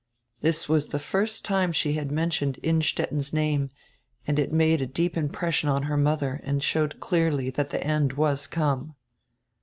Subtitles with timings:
[0.41, 3.69] This was the first time she had mentioned Innstetten's name,
[4.25, 8.13] and it made a deep impression on her mother and showed clearly that the end
[8.13, 8.95] was come.